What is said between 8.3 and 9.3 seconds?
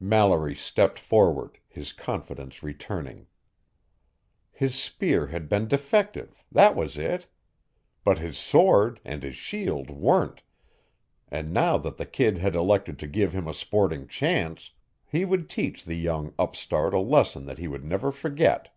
sword and